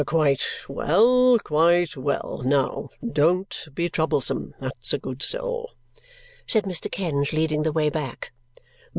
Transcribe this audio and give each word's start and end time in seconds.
"Quite 0.03 0.43
well, 0.67 1.37
quite 1.43 1.95
well! 1.95 2.41
Now 2.43 2.89
don't 3.07 3.67
be 3.75 3.87
troublesome, 3.87 4.55
that's 4.59 4.93
a 4.93 4.97
good 4.97 5.21
soul!" 5.21 5.73
said 6.47 6.63
Mr. 6.63 6.89
Kenge, 6.91 7.31
leading 7.33 7.61
the 7.61 7.71
way 7.71 7.91
back. 7.91 8.31